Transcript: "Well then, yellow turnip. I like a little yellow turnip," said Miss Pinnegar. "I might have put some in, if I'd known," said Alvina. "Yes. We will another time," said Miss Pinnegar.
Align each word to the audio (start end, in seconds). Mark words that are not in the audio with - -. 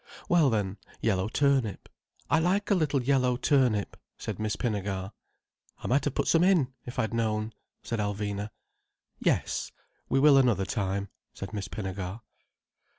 "Well 0.27 0.49
then, 0.49 0.79
yellow 0.99 1.27
turnip. 1.27 1.87
I 2.27 2.39
like 2.39 2.71
a 2.71 2.73
little 2.73 3.03
yellow 3.03 3.37
turnip," 3.37 3.95
said 4.17 4.39
Miss 4.39 4.55
Pinnegar. 4.55 5.11
"I 5.77 5.85
might 5.85 6.05
have 6.05 6.15
put 6.15 6.27
some 6.27 6.43
in, 6.43 6.73
if 6.87 6.97
I'd 6.97 7.13
known," 7.13 7.53
said 7.83 7.99
Alvina. 7.99 8.49
"Yes. 9.19 9.71
We 10.09 10.19
will 10.19 10.39
another 10.39 10.65
time," 10.65 11.09
said 11.35 11.53
Miss 11.53 11.67
Pinnegar. 11.67 12.21